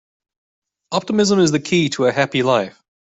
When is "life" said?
2.41-2.81